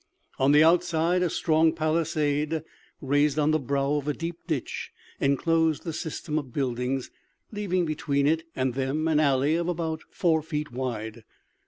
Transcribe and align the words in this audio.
On 0.39 0.51
the 0.51 0.63
outside, 0.63 1.21
a 1.21 1.29
strong 1.29 1.73
palisade, 1.73 2.63
raised 3.01 3.37
on 3.37 3.51
the 3.51 3.59
brow 3.59 3.97
of 3.97 4.07
a 4.07 4.13
deep 4.15 4.37
ditch, 4.47 4.89
enclosed 5.19 5.83
the 5.83 5.93
system 5.93 6.39
of 6.39 6.51
buildings, 6.51 7.11
leaving 7.51 7.85
between 7.85 8.25
it 8.25 8.43
and 8.55 8.73
them 8.73 9.07
an 9.07 9.19
alley 9.19 9.55
about 9.55 10.01
four 10.09 10.41
feet 10.41 10.71
wide. 10.71 11.23